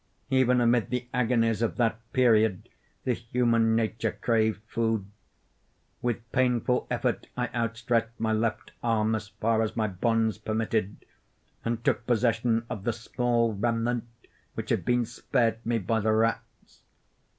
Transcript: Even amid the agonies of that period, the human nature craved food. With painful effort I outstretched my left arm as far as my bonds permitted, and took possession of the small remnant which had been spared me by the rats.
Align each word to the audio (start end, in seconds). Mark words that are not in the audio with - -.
Even 0.31 0.59
amid 0.59 0.89
the 0.89 1.07
agonies 1.13 1.61
of 1.61 1.77
that 1.77 1.99
period, 2.11 2.67
the 3.03 3.13
human 3.13 3.75
nature 3.75 4.11
craved 4.13 4.63
food. 4.65 5.05
With 6.01 6.31
painful 6.31 6.87
effort 6.89 7.27
I 7.37 7.49
outstretched 7.49 8.19
my 8.19 8.33
left 8.33 8.71
arm 8.81 9.13
as 9.13 9.27
far 9.27 9.61
as 9.61 9.75
my 9.77 9.85
bonds 9.85 10.39
permitted, 10.39 11.05
and 11.63 11.83
took 11.85 12.07
possession 12.07 12.65
of 12.67 12.83
the 12.83 12.93
small 12.93 13.53
remnant 13.53 14.07
which 14.55 14.71
had 14.71 14.85
been 14.85 15.05
spared 15.05 15.63
me 15.63 15.77
by 15.77 15.99
the 15.99 16.13
rats. 16.13 16.81